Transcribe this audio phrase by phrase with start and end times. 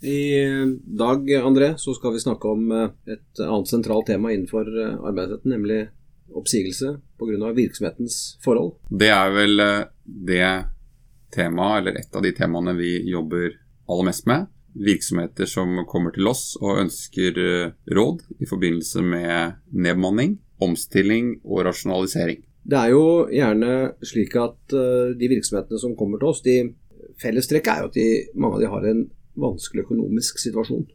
[0.00, 0.40] I
[0.84, 5.50] dag André, så skal vi snakke om eh, et annet sentralt tema innenfor eh, arbeidsretten,
[5.50, 5.78] nemlig
[6.38, 7.52] oppsigelse pga.
[7.56, 8.76] virksomhetens forhold.
[8.90, 10.52] Det er vel eh, det
[11.34, 13.50] temaet, eller et av de temaene vi jobber
[13.90, 14.46] aller mest med.
[14.78, 17.40] Virksomheter som kommer til oss og ønsker
[17.90, 22.44] råd i forbindelse med nedbemanning, omstilling og rasjonalisering.
[22.68, 23.72] Det er jo gjerne
[24.06, 24.76] slik at
[25.18, 26.60] de virksomhetene som kommer til oss, de
[27.18, 28.08] fellestrekket er jo at de,
[28.38, 29.02] mange av de har en
[29.40, 30.86] vanskelig økonomisk situasjon.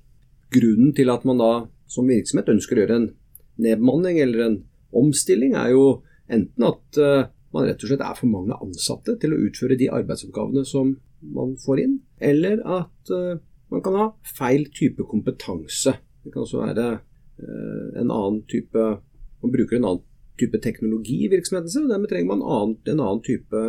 [0.53, 1.51] Grunnen til at man da
[1.89, 3.09] som virksomhet ønsker å gjøre en
[3.61, 4.59] nedbemanning eller en
[4.93, 5.85] omstilling, er jo
[6.31, 9.89] enten at uh, man rett og slett er for mange ansatte til å utføre de
[9.93, 10.95] arbeidsoppgavene som
[11.33, 13.35] man får inn, eller at uh,
[13.73, 14.07] man kan ha
[14.37, 15.95] feil type kompetanse.
[16.23, 18.91] Det kan også være uh, en annen type
[19.43, 20.03] Man bruker en annen
[20.39, 22.43] type teknologi i virksomheten sin, og dermed trenger man
[22.87, 23.59] en annen type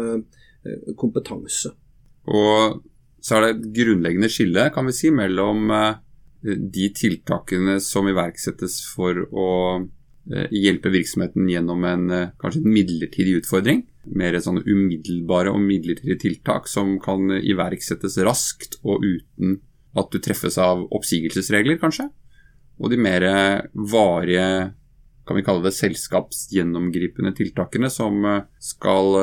[0.94, 1.72] kompetanse.
[2.30, 2.76] Og
[3.24, 5.94] så er det et grunnleggende skille kan vi si, mellom eh,
[6.44, 9.48] de tiltakene som iverksettes for å
[9.80, 13.86] eh, hjelpe virksomheten gjennom en eh, kanskje en midlertidig utfordring.
[14.12, 19.62] Mer sånne umiddelbare og midlertidige tiltak som kan iverksettes raskt og uten
[19.96, 22.10] at du treffes av oppsigelsesregler, kanskje.
[22.82, 23.24] Og de mer
[23.72, 24.74] varige,
[25.24, 28.18] kan vi kalle det selskapsgjennomgripende tiltakene som
[28.58, 29.14] skal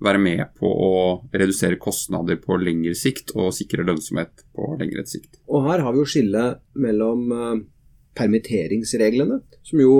[0.00, 0.92] være med på å
[1.32, 5.40] redusere kostnader på lengre sikt og sikre lønnsomhet på lengre sikt.
[5.48, 7.60] Og Her har vi jo skillet mellom uh,
[8.16, 9.96] permitteringsreglene, som jo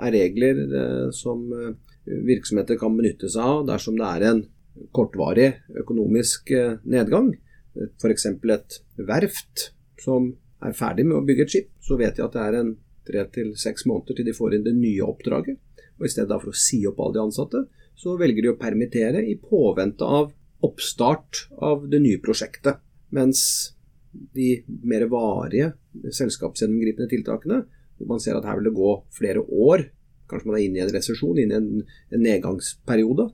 [0.00, 1.74] er regler uh, som uh,
[2.06, 4.42] virksomheter kan benytte seg av dersom det er en
[4.94, 6.50] kortvarig økonomisk
[6.84, 7.30] nedgang.
[7.96, 8.26] F.eks.
[8.28, 8.76] et
[9.08, 9.70] verft
[10.00, 10.28] som
[10.64, 11.70] er ferdig med å bygge et skip.
[11.80, 12.74] Så vet de at det er en
[13.06, 15.58] tre til seks måneder til de får inn det nye oppdraget.
[15.96, 17.62] Og I stedet for å si opp alle de ansatte,
[17.96, 20.32] så velger de å permittere i påvente av
[20.66, 22.82] oppstart av det nye prosjektet.
[23.16, 23.40] Mens
[24.36, 25.72] de mer varige
[26.14, 27.62] selskapsgjennomgripende tiltakene,
[27.96, 29.86] hvor man ser at her vil det gå flere år,
[30.28, 33.28] kanskje man er inne i en resesjon, inne i en, en nedgangsperiode,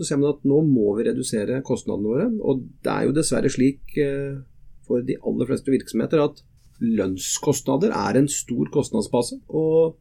[0.00, 2.28] så ser man at nå må vi redusere kostnadene våre.
[2.40, 4.38] Og det er jo dessverre slik eh,
[4.86, 6.40] for de aller fleste virksomheter at
[6.80, 9.42] lønnskostnader er en stor kostnadsbase.
[9.52, 9.98] Og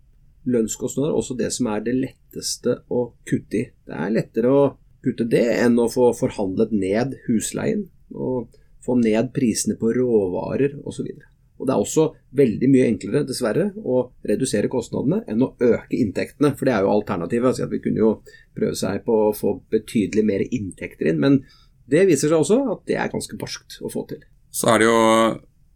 [0.53, 3.65] lønnskostnader også det som er det letteste å kutte i.
[3.87, 4.63] Det er lettere å
[5.03, 8.49] kutte det enn å få forhandlet ned husleien og
[8.85, 11.11] få ned prisene på råvarer osv.
[11.59, 12.05] Og Det er også
[12.39, 16.53] veldig mye enklere, dessverre, å redusere kostnadene enn å øke inntektene.
[16.55, 17.51] For det er jo alternativet.
[17.51, 18.11] Altså vi kunne jo
[18.55, 21.19] prøve seg på å få betydelig mer inntekter inn.
[21.19, 21.41] Men
[21.89, 24.23] det viser seg også at det er ganske barskt å få til.
[24.55, 25.01] Så er det jo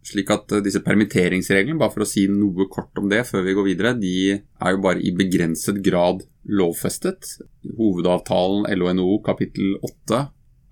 [0.04, 3.56] slik at eh, disse permitteringsreglene, bare for å si noe kort om det før vi
[3.56, 7.36] går videre, de er jo bare i begrenset grad lovfestet.
[7.78, 10.24] Hovedavtalen LO-NHO kapittel 8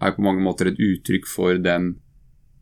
[0.02, 1.94] er på mange måter et uttrykk for den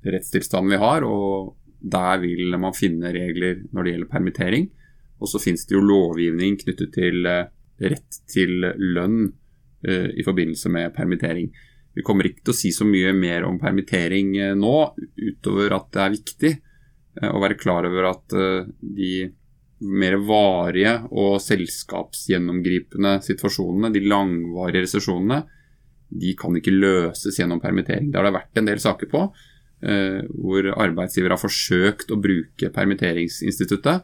[0.06, 4.68] rettstilstanden vi har, og der vil man finne regler når det gjelder permittering.
[5.20, 7.48] Og så finnes det jo lovgivning knyttet til eh,
[7.80, 9.22] rett til lønn
[9.88, 11.46] uh, i forbindelse med permittering.
[12.00, 14.74] Vi kommer ikke til å si så mye mer om permittering eh, nå,
[15.20, 19.12] utover at det er viktig eh, å være klar over at eh, de
[19.80, 25.42] mer varige og selskapsgjennomgripende situasjonene, de langvarige resesjonene,
[26.20, 28.08] de kan ikke løses gjennom permittering.
[28.10, 29.28] Det har det vært en del saker på
[29.80, 34.02] hvor arbeidsgiver har forsøkt å bruke permitteringsinstituttet,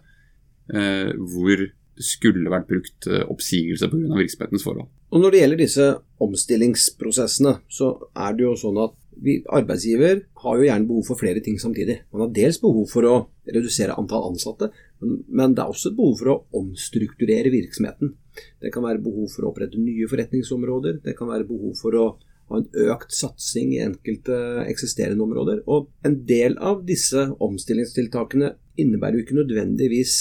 [0.72, 4.16] hvor det skulle vært brukt oppsigelse pga.
[4.16, 4.88] virksomhetens forhold.
[5.14, 5.86] Og Når det gjelder disse
[6.20, 11.40] omstillingsprosessene, så er det jo sånn at vi, arbeidsgiver har jo gjerne behov for flere
[11.44, 12.00] ting samtidig.
[12.12, 13.14] Man har dels behov for å
[13.48, 18.14] redusere antall ansatte, men, det er også behov for å omstrukturere virksomheten.
[18.60, 22.06] Det kan være behov for å opprette nye forretningsområder, det kan være behov for å
[22.50, 24.36] ha en økt satsing i enkelte
[24.66, 25.62] eksisterende områder.
[25.66, 30.18] Og en del av disse omstillingstiltakene innebærer jo ikke nødvendigvis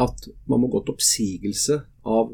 [0.00, 2.32] at man må gå til oppsigelse av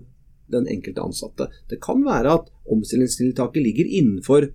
[0.53, 1.49] den enkelte ansatte.
[1.71, 4.49] Det kan være at omstillingstiltaket ligger innenfor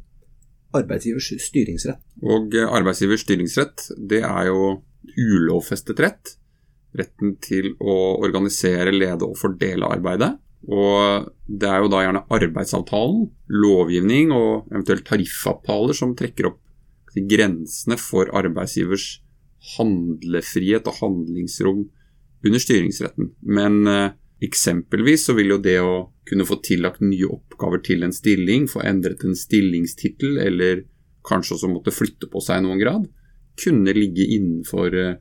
[0.73, 2.01] arbeidsgivers styringsrett.
[2.25, 4.79] Og eh, arbeidsgivers styringsrett, det er jo
[5.17, 6.37] ulovfestet rett.
[6.97, 10.35] Retten til å organisere, lede og fordele arbeidet.
[10.63, 16.61] Og det er jo da gjerne arbeidsavtalen, lovgivning og eventuelt tariffavtaler som trekker opp
[17.13, 19.19] grensene for arbeidsgivers
[19.75, 21.83] handlefrihet og handlingsrom
[22.43, 23.33] under styringsretten.
[23.41, 28.15] Men eh, eksempelvis så vil jo det å kunne få tillagt nye oppgaver til en
[28.15, 30.83] stilling, få endret en stillingstittel, eller
[31.27, 33.07] kanskje også måtte flytte på seg i noen grad,
[33.59, 35.15] kunne ligge innenfor eh,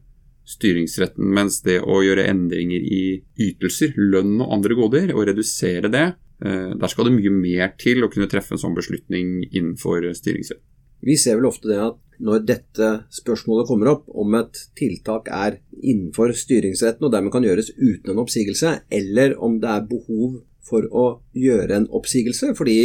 [0.48, 1.28] styringsretten.
[1.36, 3.02] Mens det å gjøre endringer i
[3.48, 6.06] ytelser, lønn og andre goder, og redusere det,
[6.44, 10.66] eh, der skal det mye mer til å kunne treffe en sånn beslutning innenfor styringsretten.
[11.02, 15.58] Vi ser vel ofte det at når dette spørsmålet kommer opp, om et tiltak er
[15.82, 20.86] innenfor styringsretten og dermed kan gjøres uten en oppsigelse, eller om det er behov for
[20.86, 22.76] å gjøre en oppsigelse fordi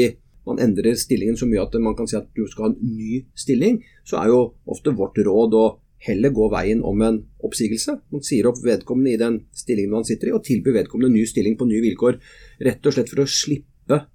[0.48, 3.22] man endrer stillingen så mye at man kan si at du skal ha en ny
[3.38, 4.42] stilling, så er jo
[4.72, 5.66] ofte vårt råd å
[6.08, 7.98] heller gå veien om en oppsigelse.
[8.14, 11.58] Man sier opp vedkommende i den stillingen man sitter i, og tilbyr vedkommende ny stilling
[11.60, 12.20] på nye vilkår.
[12.64, 14.06] Rett og slett for å slippe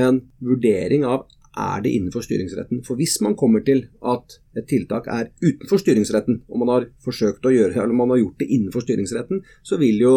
[0.00, 2.82] en vurdering av er det innenfor styringsretten.
[2.86, 7.46] For hvis man kommer til at et tiltak er utenfor styringsretten, og man har forsøkt
[7.46, 10.14] å gjøre eller man har gjort det innenfor styringsretten, så vil jo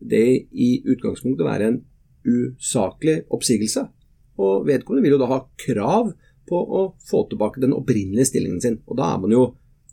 [0.00, 1.80] det i utgangspunktet være en
[2.26, 3.86] usaklig oppsigelse.
[4.40, 6.12] Og vedkommende vil jo da ha krav
[6.50, 8.80] på å få tilbake den opprinnelige stillingen sin.
[8.88, 9.44] Og da er man jo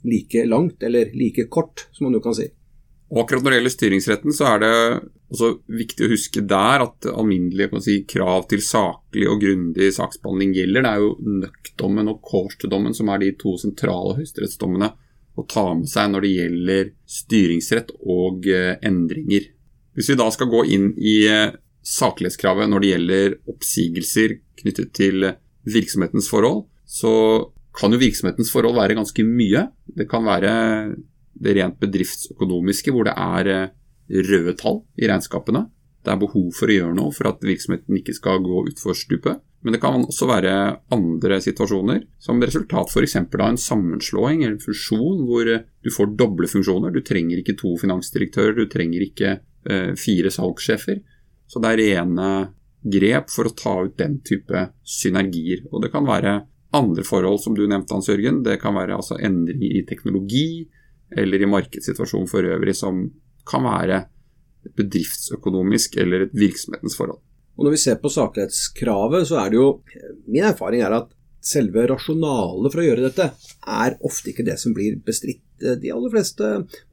[0.07, 2.47] like langt, eller like kort, som man jo kan si.
[3.07, 4.71] Og akkurat når det gjelder styringsretten, så er det
[5.31, 10.83] også viktig å huske der at alminnelige si, krav til saklig og grundig saksbehandling gjelder.
[10.83, 14.92] Det er jo nøktdommen og Kårstødommen som er de to sentrale høyesterettsdommene
[15.38, 19.51] å ta med seg når det gjelder styringsrett og eh, endringer.
[19.98, 21.56] Hvis vi da skal gå inn i eh,
[21.88, 25.30] saklighetskravet når det gjelder oppsigelser knyttet til
[25.68, 27.13] virksomhetens forhold, så
[27.77, 29.68] kan jo virksomhetens forhold være ganske mye.
[29.95, 30.51] Det kan være
[31.44, 33.74] det rent bedriftsøkonomiske, hvor det er eh,
[34.30, 35.66] røde tall i regnskapene.
[36.06, 39.42] Det er behov for å gjøre noe for at virksomheten ikke skal gå utfor stupet.
[39.66, 40.51] Men det kan også være
[40.94, 43.18] andre situasjoner, som resultat f.eks.
[43.19, 46.94] av en sammenslåing eller en fusjon hvor eh, du får doble funksjoner.
[46.94, 51.01] Du trenger ikke to finansdirektører, du trenger ikke eh, fire salgssjefer.
[51.48, 52.30] Så det er rene
[52.88, 55.66] grep for å ta ut den type synergier.
[55.74, 56.40] Og det kan være
[56.78, 58.44] andre forhold som du nevnte, Hans Jørgen.
[58.45, 60.68] Det kan være altså endringer i teknologi,
[61.15, 63.06] eller i markedssituasjonen for øvrig som
[63.48, 64.04] kan være
[64.77, 67.21] bedriftsøkonomisk eller et virksomhetens forhold.
[67.57, 69.81] Og Når vi ser på saklighetskravet, så er det jo
[70.27, 71.13] Min erfaring er at
[71.48, 73.27] selve rasjonalet for å gjøre dette
[73.68, 75.44] er ofte ikke det som blir bestridt.
[75.57, 76.50] De aller fleste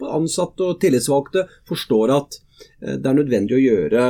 [0.06, 2.38] ansatte og tillitsvalgte forstår at
[2.80, 4.04] eh, det er nødvendig å gjøre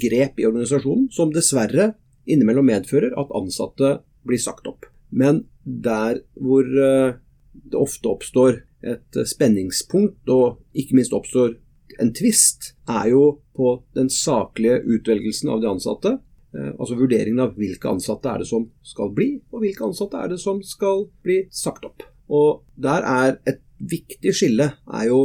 [0.00, 1.92] grep i organisasjonen som dessverre
[2.30, 4.88] innimellom medfører at ansatte blir sagt opp.
[5.10, 7.18] Men der hvor eh,
[7.52, 11.56] det ofte oppstår et spenningspunkt, og ikke minst oppstår
[12.00, 13.24] en tvist, er jo
[13.56, 16.14] på den saklige utvelgelsen av de ansatte.
[16.56, 20.32] Eh, altså vurderingen av hvilke ansatte er det som skal bli, og hvilke ansatte er
[20.32, 22.06] det som skal bli sagt opp.
[22.30, 25.20] Og der er et viktig skille er jo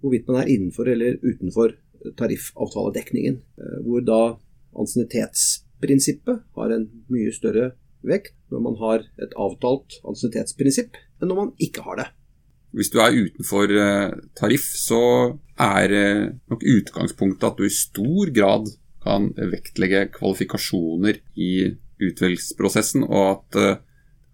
[0.00, 1.74] hvorvidt man er innenfor eller utenfor
[2.18, 3.40] tariffavtaledekningen.
[3.60, 4.22] Eh, hvor da
[4.80, 7.72] ansiennitetsprinsippet har en mye større
[8.06, 12.08] vekt når man har et avtalt ansiennitetsprinsipp, enn når man ikke har det.
[12.76, 15.02] Hvis du er utenfor eh, tariff, så
[15.60, 18.70] er eh, nok utgangspunktet at du i stor grad
[19.02, 21.52] kan vektlegge kvalifikasjoner i
[22.00, 23.78] utvelgelsesprosessen, og at uh,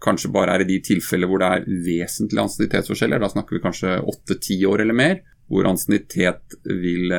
[0.02, 3.94] kanskje bare er i de tilfeller hvor det er vesentlige ansiennitetsforskjeller, da snakker vi kanskje
[4.10, 7.14] åtte-ti år eller mer, hvor ansiennitet vil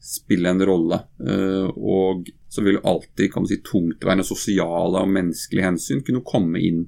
[0.00, 0.98] spille en rolle.
[1.76, 6.86] Og så vil alltid kan man si, tungtveiende sosiale og menneskelige hensyn kunne komme inn.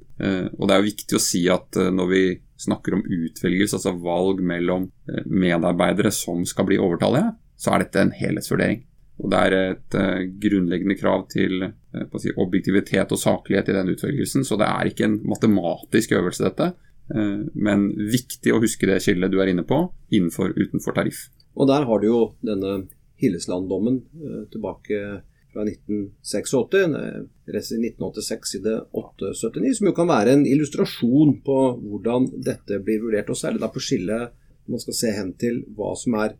[0.56, 2.24] og det er jo viktig å si at når vi
[2.60, 8.04] snakker om utvelgelse, altså valg mellom eh, medarbeidere som skal bli overtallige, så er dette
[8.04, 8.84] en helhetsvurdering.
[9.20, 13.90] Og Det er et uh, grunnleggende krav til uh, si, objektivitet og saklighet i den
[13.92, 14.46] utvelgelsen.
[14.48, 16.72] Så det er ikke en matematisk øvelse, dette.
[17.10, 19.80] Men viktig å huske det skillet du er inne på,
[20.14, 21.24] innenfor utenfor tariff.
[21.58, 22.84] Og der har du jo denne
[23.18, 23.96] Hillesland-dommen
[24.52, 25.00] tilbake
[25.52, 26.54] fra 1986,
[27.46, 33.32] 1986 side 879, som jo kan være en illustrasjon på hvordan dette blir vurdert.
[33.32, 34.36] Og særlig da på skillet
[34.70, 36.36] man skal se hen til hva er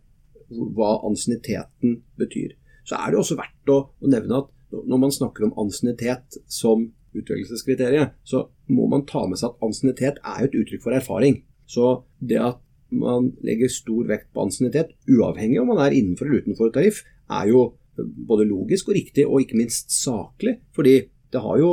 [0.51, 2.57] hva ansienniteten betyr.
[2.87, 6.89] Så er det også verdt å, å nevne at når man snakker om ansiennitet som
[7.15, 11.41] utvelgelseskriterium, så må man ta med seg at ansiennitet er et uttrykk for erfaring.
[11.71, 16.43] Så det at man legger stor vekt på ansiennitet, uavhengig om man er innenfor eller
[16.43, 17.65] utenfor tariff, er jo
[18.05, 20.59] både logisk og riktig, og ikke minst saklig.
[20.77, 20.97] Fordi
[21.31, 21.71] det har jo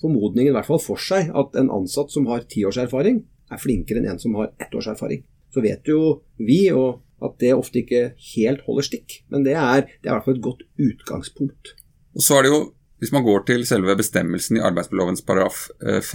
[0.00, 3.60] formodningen i hvert fall for seg at en ansatt som har ti års erfaring, er
[3.60, 5.24] flinkere enn en som har ett års erfaring.
[5.50, 8.02] Så vet jo vi at det ofte ikke
[8.34, 11.74] helt holder stikk, men det er, det er i hvert fall et godt utgangspunkt.
[12.16, 12.60] Og så er det jo,
[13.00, 16.10] Hvis man går til selve bestemmelsen i arbeidsbelovens paragraf 15-7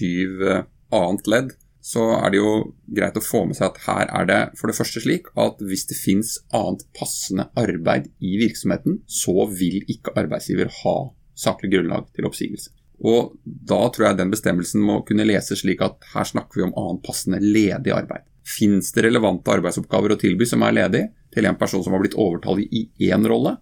[0.00, 0.62] eh, eh,
[0.96, 1.50] annet ledd,
[1.86, 2.52] så er det jo
[2.90, 5.86] greit å få med seg at her er det for det første slik at hvis
[5.86, 10.96] det finnes annet passende arbeid i virksomheten, så vil ikke arbeidsgiver ha
[11.38, 12.72] saklig grunnlag til oppsigelse.
[13.06, 16.74] Og Da tror jeg den bestemmelsen må kunne leses slik at her snakker vi om
[16.80, 18.24] annet passende ledig arbeid.
[18.46, 22.16] Fins det relevante arbeidsoppgaver å tilby som er ledig, til en person som har blitt
[22.16, 23.56] overtalt i én rolle,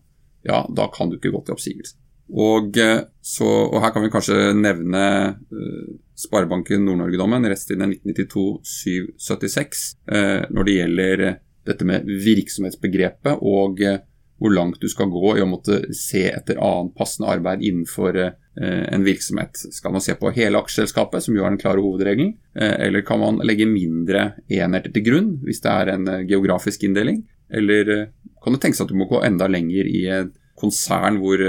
[0.47, 1.97] ja, da kan du ikke gå til oppsigelse.
[2.31, 2.79] Og,
[3.21, 5.05] så, og her kan vi kanskje nevne
[5.35, 5.89] uh,
[6.19, 11.25] Sparebanken Nord-Norge-dommen, rettstiden 1992-776, uh, når det gjelder
[11.65, 14.03] dette med virksomhetsbegrepet og uh,
[14.45, 18.83] hvor langt du skal gå i å måtte se etter annet passende arbeid innenfor eh,
[18.93, 19.57] en virksomhet.
[19.73, 23.23] Skal man se på hele aksjeselskapet, som jo er den klare hovedregelen, eh, eller kan
[23.23, 27.23] man legge mindre enheter til grunn hvis det er en eh, geografisk inndeling?
[27.55, 28.11] Eller
[28.43, 31.41] kan det tenkes at du må gå enda lenger i et konsern hvor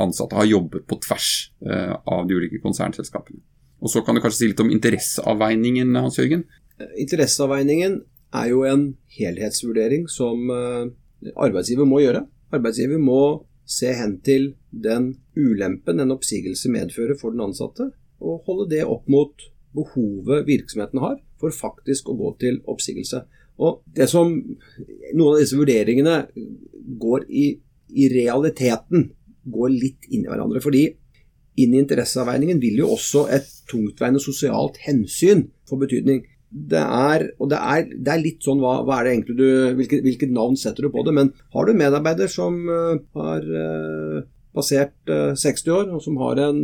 [0.00, 1.28] ansatte har jobbet på tvers
[1.60, 3.40] av de ulike konsernselskapene?
[3.80, 6.46] Og Så kan du kanskje si litt om interesseavveiningen, Hans Jørgen?
[6.96, 8.00] Interesseavveiningen
[8.36, 8.86] er jo en
[9.18, 10.48] helhetsvurdering som
[11.36, 12.24] arbeidsgiver må gjøre.
[12.56, 13.20] Arbeidsgiver må
[13.66, 17.90] se hen til den ulempen en oppsigelse medfører for den ansatte,
[18.22, 23.24] og holde det opp mot behovet virksomheten har for faktisk å gå til oppsigelse.
[23.60, 24.32] Og det som
[25.16, 26.16] Noen av disse vurderingene
[27.00, 27.46] går i,
[27.88, 29.10] i realiteten
[29.48, 30.60] går litt inn i hverandre.
[30.60, 30.88] fordi
[31.56, 36.24] inn i interesseavveiningen vil jo også et tungtveiende sosialt hensyn få betydning
[36.56, 39.48] det er, og det er, det er, litt sånn hva, hva er det egentlig du,
[39.78, 41.14] hvilket, hvilket, navn setter du på det?
[41.16, 44.20] Men har du en medarbeider som uh, har uh,
[44.56, 46.62] passert uh, 60 år, og som har en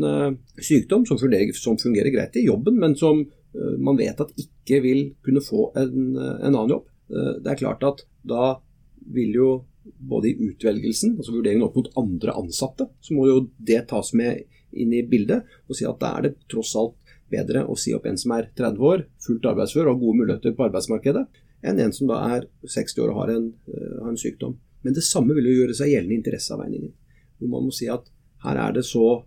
[0.63, 5.01] sykdom som fungerer, som fungerer, greit i jobben, men som man vet at ikke vil
[5.21, 6.87] kunne få en, en annen jobb,
[7.45, 8.55] det er klart at da
[9.13, 9.49] vil jo
[9.83, 14.41] både i utvelgelsen, altså vurderingen opp mot andre ansatte, så må jo det tas med
[14.73, 16.99] inn i bildet og si at da er det tross alt
[17.33, 20.57] bedre å si opp en som er 30 år, fullt arbeidsfør og har gode muligheter
[20.57, 21.25] på arbeidsmarkedet,
[21.63, 24.57] enn en som da er 60 år og har en, uh, har en sykdom.
[24.83, 26.95] Men det samme vil jo gjøre seg gjeldende i interesseavveiningen.
[27.39, 28.09] Hvor man må si at
[28.43, 29.23] her er det så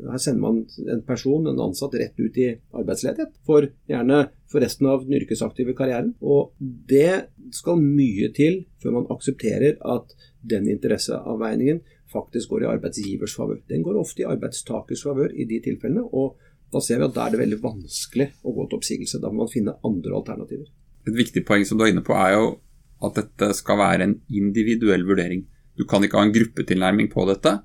[0.00, 0.60] her sender man
[0.94, 3.34] en person, en ansatt, rett ut i arbeidsledighet.
[3.46, 6.14] For gjerne for resten av den yrkesaktive karrieren.
[6.20, 13.34] Og det skal mye til før man aksepterer at den interesseavveiningen faktisk går i arbeidsgivers
[13.38, 13.60] favør.
[13.70, 16.04] Den går ofte i arbeidstakers favør i de tilfellene.
[16.12, 16.36] og
[16.70, 19.18] da ser vi at da er det veldig vanskelig å gå til oppsigelse.
[19.18, 20.68] Da må man finne andre alternativer.
[21.08, 22.44] Et viktig poeng som du er inne på, er jo
[23.06, 25.42] at dette skal være en individuell vurdering.
[25.74, 27.56] Du kan ikke ha en gruppetilnærming på dette.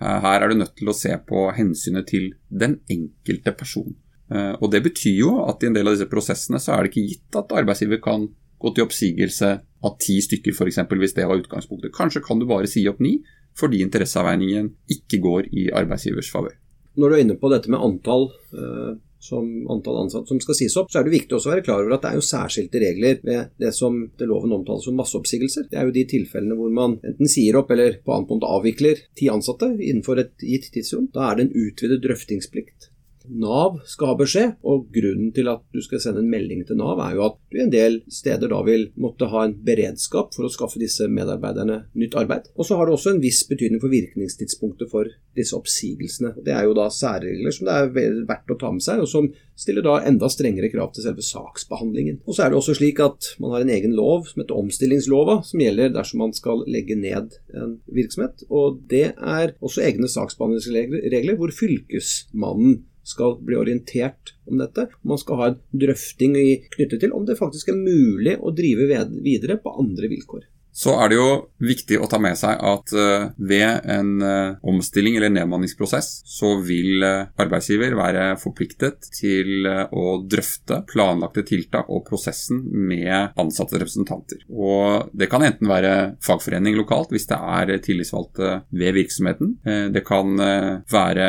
[0.00, 3.94] Her er du nødt til å se på hensynet til den enkelte person.
[4.30, 6.92] Eh, og Det betyr jo at i en del av disse prosessene så er det
[6.92, 8.28] ikke gitt at arbeidsgiver kan
[8.60, 9.50] gå til oppsigelse
[9.84, 10.80] av ti stykker, f.eks.
[10.88, 11.94] hvis det var utgangspunktet.
[11.94, 13.18] Kanskje kan du bare si opp ni,
[13.56, 16.54] fordi interesseavveiningen ikke går i arbeidsgivers favør.
[16.96, 18.94] Når du er inne på dette med antall, eh,
[19.26, 21.82] som antall ansatte som skal sies opp, så er det viktig også å være klar
[21.82, 25.68] over at det er jo særskilte regler ved det som det loven omtaler som masseoppsigelser.
[25.70, 29.02] Det er jo de tilfellene hvor man enten sier opp eller på annet punkt avvikler
[29.18, 31.08] ti ansatte innenfor et gitt tidsrom.
[31.12, 32.90] Da er det en utvidet drøftingsplikt.
[33.30, 37.00] Nav skal ha beskjed, og grunnen til at du skal sende en melding til Nav,
[37.02, 40.52] er jo at du en del steder da vil måtte ha en beredskap for å
[40.52, 42.50] skaffe disse medarbeiderne nytt arbeid.
[42.56, 46.34] Og så har det også en viss betydning for virkningstidspunktet for disse oppsigelsene.
[46.44, 49.28] Det er jo da særregler som det er verdt å ta med seg, og som
[49.56, 52.20] stiller da enda strengere krav til selve saksbehandlingen.
[52.28, 55.40] Og så er det også slik at man har en egen lov som heter omstillingslova,
[55.48, 58.44] som gjelder dersom man skal legge ned en virksomhet.
[58.50, 64.88] Og det er også egne saksbehandlingsregler hvor fylkesmannen skal bli orientert om dette.
[65.06, 66.36] Man skal ha en drøfting
[66.74, 70.44] knyttet til om det faktisk er mulig å drive videre på andre vilkår
[70.76, 71.28] så er det jo
[71.64, 77.00] viktig å ta med seg at uh, ved en uh, omstilling eller nedmanningsprosess, så vil
[77.00, 84.42] uh, arbeidsgiver være forpliktet til å drøfte planlagte tiltak og prosessen med ansatte representanter.
[84.52, 89.56] Og Det kan enten være fagforening lokalt hvis det er tillitsvalgte ved virksomheten.
[89.92, 90.36] det kan
[90.90, 91.28] være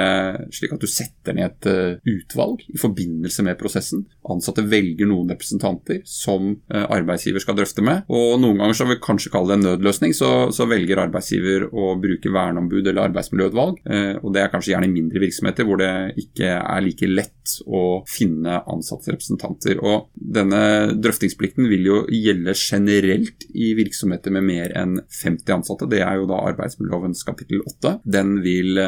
[0.53, 4.03] slik at du setter ned et utvalg i forbindelse med prosessen.
[4.27, 9.31] Ansatte velger noen representanter som arbeidsgiver skal drøfte med, og noen ganger så vil kanskje
[9.37, 13.79] kalle det en nødløsning, så, så, velger arbeidsgiver å bruke verneombud eller arbeidsmiljøutvalg.
[13.85, 15.91] Eh, og Det er kanskje gjerne mindre virksomheter hvor det
[16.23, 19.81] ikke er like lett å finne ansattrepresentanter.
[19.85, 25.89] Og Denne drøftingsplikten vil jo gjelde generelt i virksomheter med mer enn 50 ansatte.
[25.89, 27.99] Det er jo da arbeidsmiljølovens kapittel 8.
[28.17, 28.81] Den vil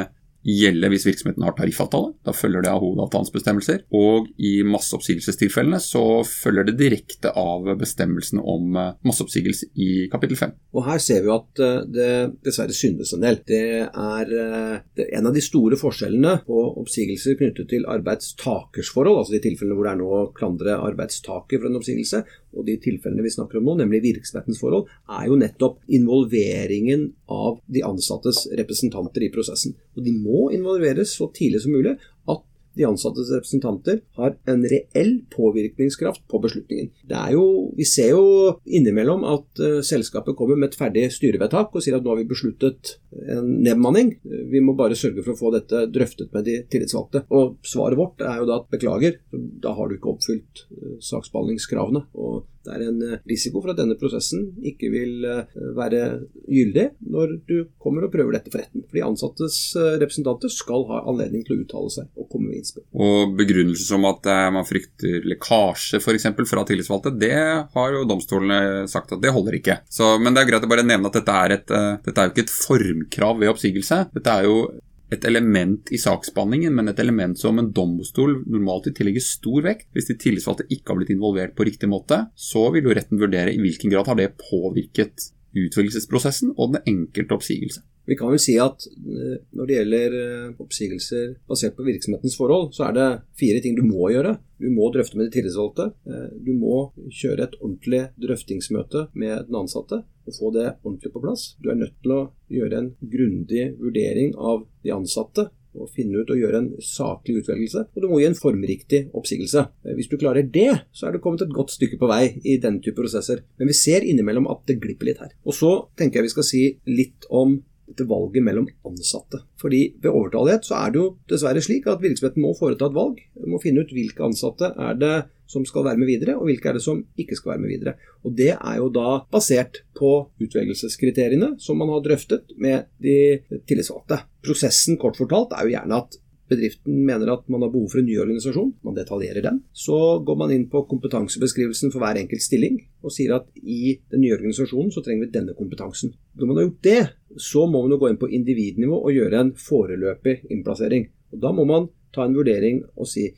[0.46, 2.14] gjelde hvis virksomheten har tariffavtale.
[2.26, 3.84] Da følger det av hovedavtalens bestemmelser.
[3.96, 10.56] Og i masseoppsigelsestilfellene så følger det direkte av bestemmelsene om eh, masseoppsigelse i kapittel 5.
[10.78, 12.12] Og her ser vi at eh, det
[12.46, 13.42] dessverre syndes en del.
[13.50, 19.36] Det er, eh, en av de store forskjellene på oppsigelser knyttet til arbeidstakers forhold, altså
[19.36, 22.24] de tilfellene hvor det er noe å klandre arbeidstaker for en oppsigelse,
[22.58, 27.60] og de tilfellene vi snakker om nå, nemlig virksomhetens forhold, er jo nettopp involveringen av
[27.70, 29.76] de ansattes representanter i prosessen.
[29.98, 31.98] Og de må involveres så tidlig som mulig
[32.30, 32.46] at
[32.78, 36.92] de ansattes representanter har en reell påvirkningskraft på beslutningen.
[37.10, 37.44] Det er jo,
[37.76, 38.24] vi ser jo
[38.66, 42.30] innimellom at uh, selskapet kommer med et ferdig styrevedtak og sier at nå har vi
[42.30, 42.96] besluttet
[43.34, 44.14] en nedbemanning.
[44.54, 47.26] Vi må bare sørge for å få dette drøftet med de tillitsvalgte.
[47.36, 52.06] Og svaret vårt er jo da at beklager, da har du ikke oppfylt uh, saksbehandlingskravene.
[52.16, 56.02] og det er en eh, risiko for at denne prosessen ikke vil eh, være
[56.50, 58.84] gyldig når du kommer og prøver dette for retten.
[58.88, 62.60] For de ansattes eh, representanter skal ha anledning til å uttale seg og komme med
[62.60, 62.86] innspill.
[63.00, 66.28] Og begrunnelser som at man frykter lekkasje f.eks.
[66.50, 67.40] fra tillitsvalgte, det
[67.74, 69.80] har jo domstolene sagt at det holder ikke.
[69.90, 71.74] Så, men det er greit å bare nevne at dette er, et,
[72.06, 74.04] dette er jo ikke et formkrav ved oppsigelse.
[74.16, 74.62] Dette er jo
[75.10, 79.90] et element i saksbehandlingen, men et element som en domstol normalt vil tillegge stor vekt.
[79.96, 83.54] Hvis de tillitsvalgte ikke har blitt involvert på riktig måte, så vil jo retten vurdere
[83.54, 87.84] i hvilken grad har det påvirket utvelgelsesprosessen og den enkelte oppsigelse.
[88.10, 92.72] Vi kan jo si at eh, når det gjelder eh, oppsigelser basert på virksomhetens forhold,
[92.74, 94.38] så er det fire ting du må gjøre.
[94.58, 95.92] Du må drøfte med de tillitsvalgte.
[96.10, 101.22] Eh, du må kjøre et ordentlig drøftingsmøte med den ansatte og få det ordentlig på
[101.22, 101.46] plass.
[101.62, 105.50] Du er nødt til å gjøre en grundig vurdering av de ansatte
[105.80, 107.86] og finne ut og gjøre en saklig utvelgelse.
[107.96, 109.66] Og du må gi en formriktig oppsigelse.
[109.98, 112.84] Hvis du klarer det, så er det kommet et godt stykke på vei i denne
[112.84, 113.44] type prosesser.
[113.60, 115.34] Men vi ser innimellom at det glipper litt her.
[115.48, 117.60] Og så tenker jeg vi skal si litt om
[117.90, 119.42] dette valget mellom ansatte.
[119.60, 123.20] Fordi ved overtallighet så er det jo dessverre slik at virksomheten må foreta et valg.
[123.34, 125.16] Du Må finne ut hvilke ansatte er det
[125.50, 127.96] som skal være med videre, og hvilke er det som ikke skal være med videre.
[128.24, 134.22] Og Det er jo da basert på utvelgelseskriteriene som man har drøftet med de tillitsvalgte.
[134.46, 138.08] Prosessen kort fortalt er jo gjerne at bedriften mener at man har behov for en
[138.10, 139.60] ny organisasjon, man detaljerer den.
[139.74, 144.24] Så går man inn på kompetansebeskrivelsen for hver enkelt stilling og sier at i den
[144.24, 146.14] nye organisasjonen så trenger vi denne kompetansen.
[146.38, 147.02] Når man har gjort det,
[147.38, 151.10] så må man jo gå inn på individnivå og gjøre en foreløpig innplassering.
[151.34, 153.30] Og Da må man ta en vurdering og si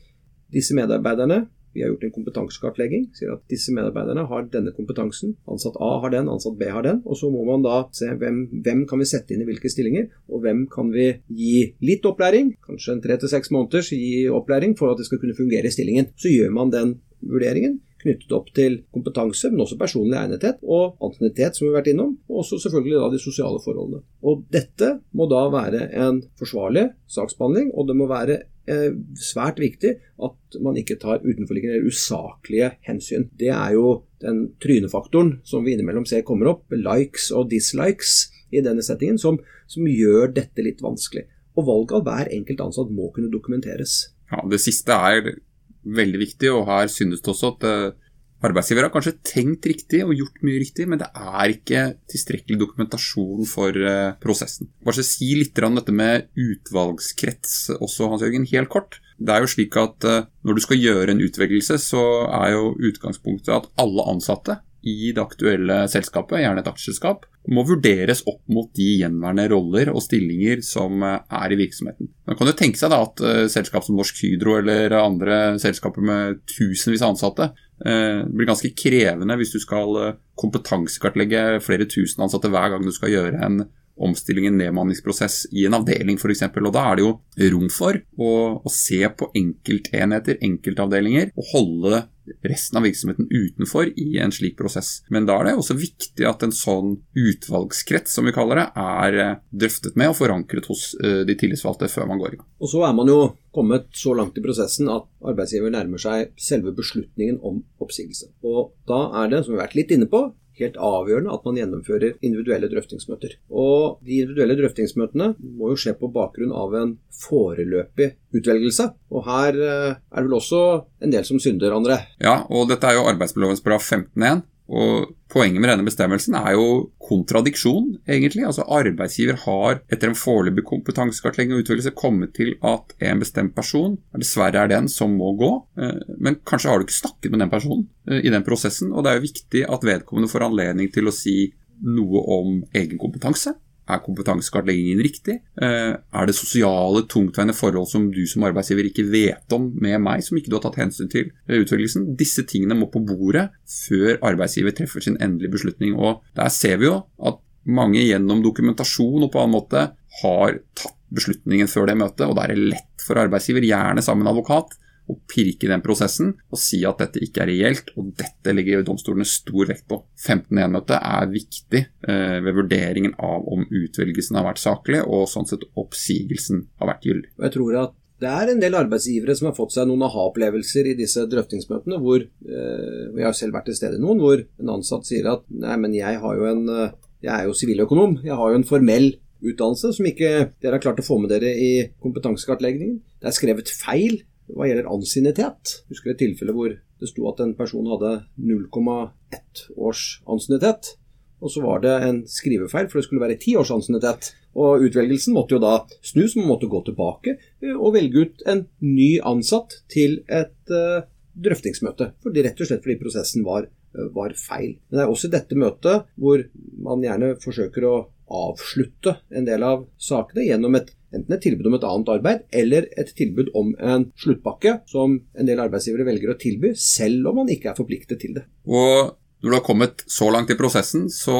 [0.52, 3.06] disse medarbeiderne vi har gjort en kompetansekartlegging.
[3.16, 5.36] Sier at disse medarbeiderne har denne kompetansen.
[5.50, 7.02] Ansatt A har den, ansatt B har den.
[7.04, 10.10] Og så må man da se hvem, hvem kan vi sette inn i hvilke stillinger,
[10.32, 14.76] og hvem kan vi gi litt opplæring, kanskje en tre til seks måneders gi opplæring
[14.78, 16.12] for at det skal kunne fungere i stillingen.
[16.16, 21.56] Så gjør man den vurderingen knyttet opp til kompetanse, men også personlig egnethet og antinitet,
[21.56, 24.02] som vi har vært innom, og også selvfølgelig da de sosiale forholdene.
[24.26, 29.96] Og Dette må da være en forsvarlig saksbehandling, og det må være Eh, svært viktig
[30.22, 33.26] at man ikke tar utenforliggende eller usaklige hensyn.
[33.38, 38.62] Det er jo den trynefaktoren som vi innimellom ser kommer opp, likes og dislikes i
[38.62, 41.24] denne settingen, som, som gjør dette litt vanskelig.
[41.58, 44.12] Og valget av hver enkelt ansatt må kunne dokumenteres.
[44.30, 45.34] Ja, Det siste er
[45.82, 47.98] veldig viktig, og her synes det også at eh,
[48.42, 53.46] Arbeidsgiver har kanskje tenkt riktig og gjort mye riktig, men det er ikke tilstrekkelig dokumentasjon
[53.46, 54.70] for uh, prosessen.
[54.82, 58.98] Bare si litt om dette med utvalgskrets også, Hans Jørgen, helt kort.
[59.22, 62.02] Det er jo slik at uh, Når du skal gjøre en utvelgelse, så
[62.42, 68.24] er jo utgangspunktet at alle ansatte i det aktuelle selskapet, gjerne et aksjeselskap, må vurderes
[68.26, 72.10] opp mot de gjenværende roller og stillinger som eh, er i virksomheten.
[72.26, 76.42] Man kan jo tenke seg da at selskap som Norsk Hydro eller andre selskaper med
[76.50, 82.24] tusenvis av ansatte Eh, det blir ganske krevende hvis du skal eh, kompetansekartlegge flere tusen
[82.24, 83.64] ansatte hver gang du skal gjøre en
[83.96, 86.44] omstilling, en nedmanningsprosess i en avdeling f.eks.
[86.48, 87.12] Og da er det jo
[87.52, 92.02] rom for å, å se på enkeltenheter, enkeltavdelinger, og holde
[92.46, 95.00] resten av virksomheten utenfor i en slik prosess.
[95.10, 99.18] Men da er det også viktig at en sånn utvalgskrets, som vi kaller det, er
[99.24, 102.48] eh, drøftet med og forankret hos eh, de tillitsvalgte før man går i gang.
[102.62, 103.18] Og så er man jo
[103.52, 108.30] kommet så langt i prosessen at arbeidsgiver nærmer seg selve beslutningen om oppsigelse.
[108.46, 110.28] Og da er det, som vi har vært litt inne på,
[110.62, 113.36] helt avgjørende at man gjennomfører individuelle drøftingsmøter.
[113.50, 118.88] Og de individuelle drøftingsmøtene må jo skje på bakgrunn av en foreløpig utvelgelse.
[119.12, 120.62] Og her eh, er det vel også
[121.02, 122.00] en del som synder, André?
[122.22, 124.46] Ja, og dette er jo arbeidsmiljølovens paragraf 15.1.
[124.68, 126.64] Og Poenget med denne bestemmelsen er jo
[127.00, 128.42] kontradiksjon, egentlig.
[128.44, 133.96] Altså Arbeidsgiver har etter en foreløpig kompetansekartlegging og utvelgelse kommet til at en bestemt person
[134.12, 135.50] dessverre er den som må gå.
[135.80, 139.06] Eh, men kanskje har du ikke snakket med den personen eh, i den prosessen, og
[139.06, 141.36] det er jo viktig at vedkommende får anledning til å si
[141.82, 143.54] noe om egen kompetanse.
[143.90, 145.40] Er kompetansekartleggingen riktig?
[145.58, 150.22] Eh, er det sosiale, tungtveiende forhold som du som arbeidsgiver ikke vet om med meg,
[150.22, 152.12] som ikke du har tatt hensyn til ved utvelgelsen?
[152.18, 155.96] Disse tingene må på bordet før arbeidsgiver treffer sin endelige beslutning.
[155.98, 159.88] Og der ser vi jo at mange gjennom dokumentasjon og på annen måte
[160.22, 164.24] har tatt beslutningen før det møtet, og da er det lett for arbeidsgiver, gjerne sammen
[164.24, 164.78] med advokat,
[165.12, 168.84] å pirke i den prosessen og si at dette ikke er reelt, og dette legger
[168.86, 170.02] domstolene stor vekt på.
[170.18, 175.66] 15.1-møtet er viktig eh, ved vurderingen av om utvelgelsen har vært saklig, og sånn sett
[175.78, 177.34] oppsigelsen har vært gyldig.
[177.42, 180.94] Jeg tror at Det er en del arbeidsgivere som har fått seg noen aha-opplevelser i
[180.94, 185.08] disse drøftingsmøtene, hvor eh, jeg har selv vært til stede i noen, hvor en ansatt
[185.08, 188.50] sier at nei, men jeg har jo en eh, jeg er jo siviløkonom, jeg har
[188.50, 190.30] jo en formell utdannelse som ikke
[190.62, 191.70] dere har klart å få med dere i
[192.02, 193.00] kompetansekartleggingen.
[193.22, 194.20] Det er skrevet feil
[194.52, 195.76] hva gjelder ansiennitet.
[195.92, 200.94] Husker et tilfelle hvor det sto at en person hadde 0,1 års ansiennitet.
[201.42, 204.30] Og så var det en skrivefeil, for det skulle være ti års ansiennitet.
[204.54, 208.66] Og utvelgelsen måtte jo da snus, man måtte gå tilbake eh, og velge ut en
[208.84, 212.12] ny ansatt til et uh, drøftingsmøte.
[212.22, 214.76] Fordi, rett og slett fordi prosessen var, uh, var feil.
[214.86, 216.44] Men det er også dette møtet hvor
[216.84, 217.96] man gjerne forsøker å
[218.32, 222.88] avslutte en del av sakene gjennom et, enten et tilbud om et annet arbeid, eller
[222.98, 227.52] et tilbud om en sluttpakke, som en del arbeidsgivere velger å tilby, selv om man
[227.52, 228.46] ikke er forpliktet til det.
[228.68, 231.36] Og når du har kommet så langt i prosessen, så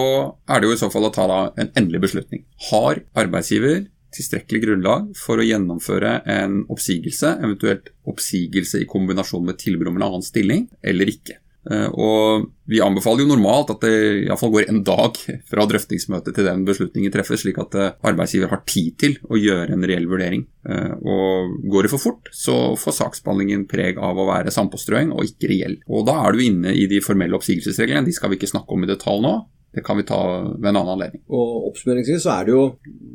[0.51, 2.45] er det jo i så fall å ta en endelig beslutning.
[2.73, 9.93] Har arbeidsgiver tilstrekkelig grunnlag for å gjennomføre en oppsigelse, eventuelt oppsigelse i kombinasjon med tilbud
[9.93, 11.39] om en annen stilling, eller ikke?
[11.71, 15.19] Eh, og Vi anbefaler jo normalt at det iallfall går en dag
[15.51, 19.75] fra drøftingsmøtet til den beslutningen treffes, slik at eh, arbeidsgiver har tid til å gjøre
[19.75, 20.47] en reell vurdering.
[20.65, 25.27] Eh, og Går det for fort, så får saksbehandlingen preg av å være sandpåstrøing og
[25.29, 25.77] ikke reell.
[25.91, 28.87] Og Da er du inne i de formelle oppsigelsesreglene, de skal vi ikke snakke om
[28.87, 29.35] i detalj nå.
[29.73, 30.21] Det kan vi ta
[30.53, 31.23] ved en annen anledning.
[31.33, 32.65] Og Oppsummeringsvis så er det jo,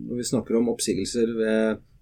[0.10, 1.34] når vi snakker om oppsigelser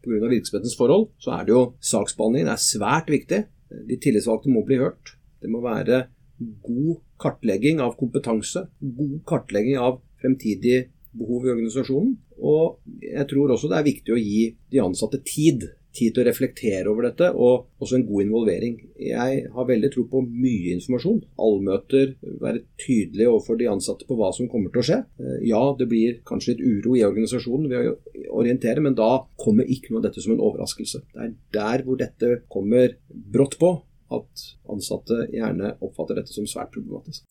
[0.06, 0.30] pga.
[0.32, 3.42] virksomhetens forhold, så er det jo saksbehandlingen er svært viktig.
[3.90, 5.18] De tillitsvalgte må bli hørt.
[5.44, 6.06] Det må være
[6.40, 12.14] god kartlegging av kompetanse, god kartlegging av fremtidige behov i organisasjonen.
[12.44, 15.68] Og jeg tror også det er viktig å gi de ansatte tid.
[15.96, 18.74] Tid til å reflektere over dette, og også en god involvering.
[19.00, 21.22] Jeg har veldig tro på mye informasjon.
[21.40, 25.00] Allmøter, være tydelig overfor de ansatte på hva som kommer til å skje.
[25.24, 27.96] Eh, ja, det blir kanskje litt uro i organisasjonen ved å
[28.42, 31.06] orientere, men da kommer ikke noe av dette som en overraskelse.
[31.16, 33.78] Det er der hvor dette kommer brått på,
[34.14, 37.26] at ansatte gjerne oppfatter dette som svært problematisk.